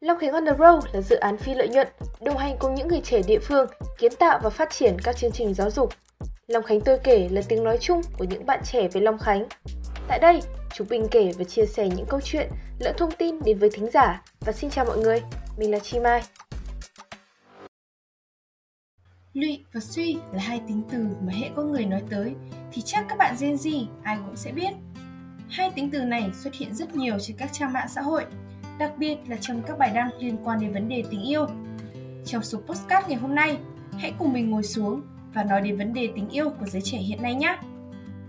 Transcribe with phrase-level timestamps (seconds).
[0.00, 1.88] Long Khánh on the Road là dự án phi lợi nhuận,
[2.20, 3.66] đồng hành cùng những người trẻ địa phương
[3.98, 5.92] kiến tạo và phát triển các chương trình giáo dục.
[6.46, 9.46] Long Khánh tôi kể là tiếng nói chung của những bạn trẻ về Long Khánh.
[10.08, 10.40] Tại đây,
[10.74, 13.90] chúng mình kể và chia sẻ những câu chuyện, lẫn thông tin đến với thính
[13.90, 14.22] giả.
[14.40, 15.22] Và xin chào mọi người,
[15.58, 16.22] mình là Chi Mai.
[19.32, 22.34] Lụy và suy là hai tính từ mà hệ có người nói tới
[22.72, 24.70] thì chắc các bạn Gen Z ai cũng sẽ biết.
[25.50, 28.24] Hai tính từ này xuất hiện rất nhiều trên các trang mạng xã hội,
[28.80, 31.46] đặc biệt là trong các bài đăng liên quan đến vấn đề tình yêu.
[32.24, 33.58] Trong số postcard ngày hôm nay,
[33.98, 35.02] hãy cùng mình ngồi xuống
[35.34, 37.58] và nói đến vấn đề tình yêu của giới trẻ hiện nay nhé.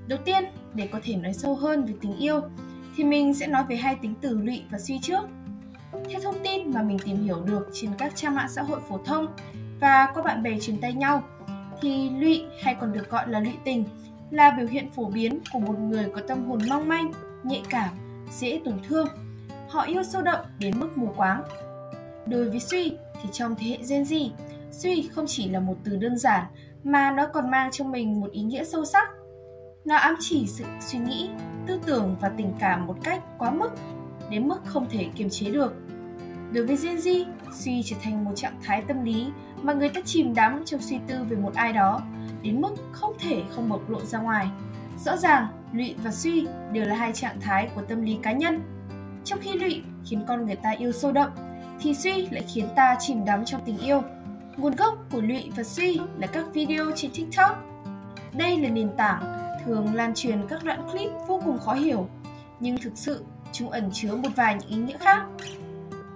[0.08, 0.44] Đầu tiên,
[0.74, 2.42] để có thể nói sâu hơn về tình yêu,
[2.96, 5.22] thì mình sẽ nói về hai tính từ lụy và suy trước.
[6.10, 8.98] Theo thông tin mà mình tìm hiểu được trên các trang mạng xã hội phổ
[9.06, 9.28] thông
[9.80, 11.24] và có bạn bè truyền tay nhau,
[11.82, 13.84] thì lụy hay còn được gọi là lụy tình
[14.32, 17.12] là biểu hiện phổ biến của một người có tâm hồn mong manh,
[17.44, 17.90] nhạy cảm,
[18.32, 19.08] dễ tổn thương.
[19.72, 21.44] Họ yêu sâu đậm đến mức mù quáng.
[22.26, 24.30] Đối với suy thì trong thế hệ Gen Z,
[24.72, 26.46] suy không chỉ là một từ đơn giản
[26.84, 29.10] mà nó còn mang trong mình một ý nghĩa sâu sắc.
[29.86, 31.30] Nó ám chỉ sự suy nghĩ,
[31.68, 33.70] tư tưởng và tình cảm một cách quá mức,
[34.30, 35.74] đến mức không thể kiềm chế được.
[36.54, 39.28] Đối với Gen Z, suy trở thành một trạng thái tâm lý
[39.62, 42.02] mà người ta chìm đắm trong suy tư về một ai đó,
[42.42, 44.48] đến mức không thể không bộc lộ ra ngoài.
[45.06, 48.62] Rõ ràng, lụy và suy đều là hai trạng thái của tâm lý cá nhân.
[49.26, 51.30] Trong khi lụy khiến con người ta yêu sâu đậm,
[51.80, 54.02] thì suy lại khiến ta chìm đắm trong tình yêu.
[54.58, 57.64] Nguồn gốc của lụy và suy là các video trên TikTok.
[58.34, 59.24] Đây là nền tảng
[59.66, 62.08] thường lan truyền các đoạn clip vô cùng khó hiểu,
[62.60, 65.26] nhưng thực sự chúng ẩn chứa một vài những ý nghĩa khác.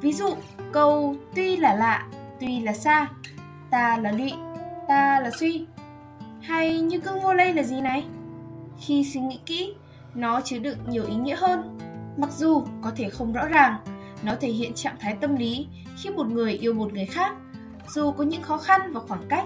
[0.02, 0.36] Ví dụ,
[0.72, 2.08] câu tuy là lạ,
[2.40, 3.08] tuy là xa,
[3.70, 4.34] ta là lụy,
[4.88, 5.66] ta là suy.
[6.42, 8.06] Hay như cưng vô lây là gì này?
[8.80, 9.74] Khi suy nghĩ kỹ,
[10.16, 11.78] nó chứa đựng nhiều ý nghĩa hơn.
[12.18, 13.76] Mặc dù có thể không rõ ràng,
[14.24, 17.36] nó thể hiện trạng thái tâm lý khi một người yêu một người khác,
[17.88, 19.46] dù có những khó khăn và khoảng cách,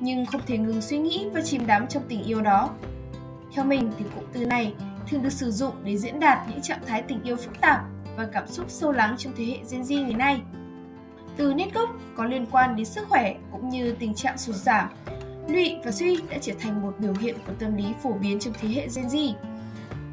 [0.00, 2.70] nhưng không thể ngừng suy nghĩ và chìm đắm trong tình yêu đó.
[3.54, 4.74] Theo mình thì cụm từ này
[5.08, 7.80] thường được sử dụng để diễn đạt những trạng thái tình yêu phức tạp
[8.16, 10.42] và cảm xúc sâu lắng trong thế hệ Gen Z ngày nay.
[11.36, 14.88] Từ nét gốc có liên quan đến sức khỏe cũng như tình trạng sụt giảm,
[15.48, 18.54] lụy và suy đã trở thành một biểu hiện của tâm lý phổ biến trong
[18.60, 19.32] thế hệ Gen Z.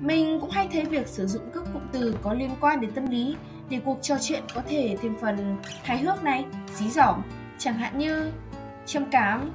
[0.02, 3.08] Mình cũng hay thấy việc sử dụng các cụm từ có liên quan đến tâm
[3.08, 3.36] lý
[3.70, 6.46] để cuộc trò chuyện có thể thêm phần hài hước này,
[6.76, 7.22] dí dỏm,
[7.58, 8.32] chẳng hạn như
[8.86, 9.52] trầm cảm,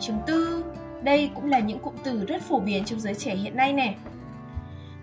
[0.00, 0.64] trầm tư.
[1.02, 3.96] Đây cũng là những cụm từ rất phổ biến trong giới trẻ hiện nay nè.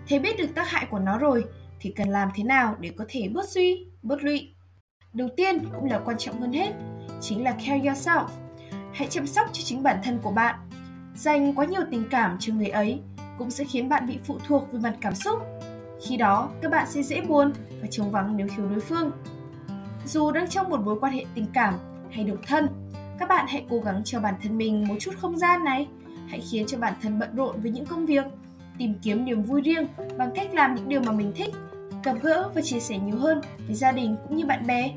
[0.08, 1.44] Thế biết được tác hại của nó rồi
[1.80, 4.54] thì cần làm thế nào để có thể bớt suy, bớt lụy?
[5.12, 6.72] Đầu tiên cũng là quan trọng hơn hết,
[7.20, 8.26] chính là care yourself.
[8.92, 10.54] Hãy chăm sóc cho chính bản thân của bạn.
[11.14, 13.00] Dành quá nhiều tình cảm cho người ấy
[13.38, 15.38] cũng sẽ khiến bạn bị phụ thuộc về mặt cảm xúc.
[16.06, 19.10] Khi đó, các bạn sẽ dễ buồn và trống vắng nếu thiếu đối phương.
[20.06, 21.74] Dù đang trong một mối quan hệ tình cảm
[22.10, 22.68] hay độc thân,
[23.18, 25.88] các bạn hãy cố gắng cho bản thân mình một chút không gian này.
[26.28, 28.24] Hãy khiến cho bản thân bận rộn với những công việc,
[28.78, 29.86] tìm kiếm niềm vui riêng
[30.18, 31.54] bằng cách làm những điều mà mình thích,
[32.04, 34.90] gặp gỡ và chia sẻ nhiều hơn với gia đình cũng như bạn bè.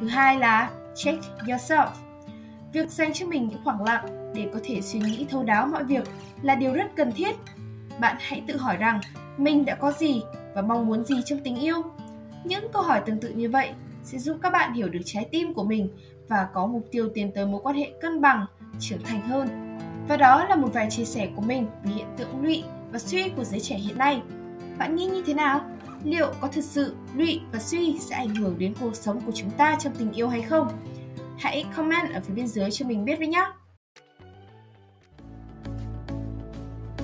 [0.00, 1.86] Thứ hai là check yourself.
[2.72, 5.84] Việc dành cho mình những khoảng lặng để có thể suy nghĩ thấu đáo mọi
[5.84, 6.04] việc
[6.42, 7.36] là điều rất cần thiết.
[8.02, 9.00] Bạn hãy tự hỏi rằng
[9.36, 10.22] mình đã có gì
[10.54, 11.82] và mong muốn gì trong tình yêu.
[12.44, 13.70] Những câu hỏi tương tự như vậy
[14.02, 15.88] sẽ giúp các bạn hiểu được trái tim của mình
[16.28, 18.46] và có mục tiêu tiến tới mối quan hệ cân bằng,
[18.80, 19.78] trưởng thành hơn.
[20.08, 23.28] Và đó là một vài chia sẻ của mình về hiện tượng lụy và suy
[23.28, 24.22] của giới trẻ hiện nay.
[24.78, 25.60] Bạn nghĩ như thế nào?
[26.04, 29.50] Liệu có thực sự lụy và suy sẽ ảnh hưởng đến cuộc sống của chúng
[29.50, 30.68] ta trong tình yêu hay không?
[31.38, 33.46] Hãy comment ở phía bên dưới cho mình biết với nhé!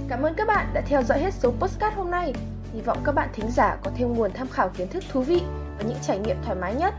[0.09, 2.33] Cảm ơn các bạn đã theo dõi hết số postcard hôm nay.
[2.73, 5.41] Hy vọng các bạn thính giả có thêm nguồn tham khảo kiến thức thú vị
[5.79, 6.95] và những trải nghiệm thoải mái nhất.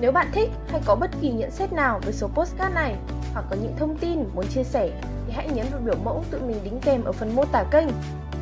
[0.00, 2.96] Nếu bạn thích hay có bất kỳ nhận xét nào về số postcard này
[3.32, 4.90] hoặc có những thông tin muốn chia sẻ
[5.26, 7.88] thì hãy nhấn vào biểu mẫu tự mình đính kèm ở phần mô tả kênh.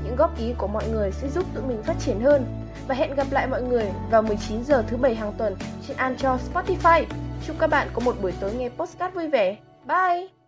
[0.04, 2.46] Những góp ý của mọi người sẽ giúp tụi mình phát triển hơn.
[2.86, 5.56] Và hẹn gặp lại mọi người vào 19 giờ thứ bảy hàng tuần
[5.88, 7.04] trên Anchor, Spotify.
[7.46, 9.56] Chúc các bạn có một buổi tối nghe postcard vui vẻ.
[9.86, 10.43] Bye!